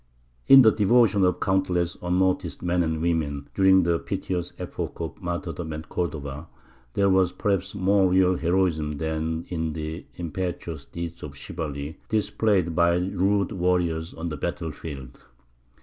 [0.47, 5.73] In the devotion of countless unnoticed men and women during the piteous epoch of martyrdom
[5.73, 6.47] at Cordova
[6.95, 12.95] there was perhaps more real heroism than in the impetuous deeds of chivalry displayed by
[12.97, 15.23] rude warriors on the battle field.